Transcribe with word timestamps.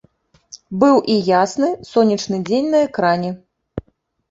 Быў 0.83 0.95
і 1.15 1.17
ясны, 1.41 1.69
сонечны 1.91 2.41
дзень 2.49 2.73
на 2.75 2.83
экране. 2.89 3.31